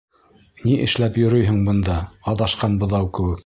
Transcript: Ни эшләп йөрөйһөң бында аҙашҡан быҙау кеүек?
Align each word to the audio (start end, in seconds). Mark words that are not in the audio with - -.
Ни 0.63 0.77
эшләп 0.85 1.21
йөрөйһөң 1.23 1.61
бында 1.69 1.99
аҙашҡан 2.35 2.83
быҙау 2.85 3.15
кеүек? 3.19 3.39